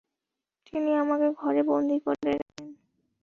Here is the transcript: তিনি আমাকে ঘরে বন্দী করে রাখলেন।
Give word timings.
তিনি 0.67 0.91
আমাকে 0.95 1.27
ঘরে 1.33 1.61
বন্দী 1.63 1.97
করে 1.99 2.31
রাখলেন। 2.31 2.69